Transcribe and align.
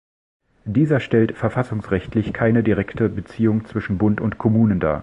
Dieser 0.65 0.99
stellt 0.99 1.37
verfassungsrechtlich 1.37 2.33
keine 2.33 2.63
direkte 2.63 3.07
Beziehung 3.07 3.65
zwischen 3.67 3.99
Bund 3.99 4.19
und 4.19 4.39
Kommunen 4.39 4.79
dar. 4.79 4.99